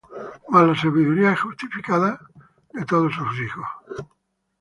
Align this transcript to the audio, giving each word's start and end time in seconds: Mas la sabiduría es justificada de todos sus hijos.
Mas 0.51 0.65
la 0.67 0.73
sabiduría 0.75 1.33
es 1.33 1.41
justificada 1.41 2.19
de 2.73 2.85
todos 2.85 3.13
sus 3.13 3.39
hijos. 3.39 3.67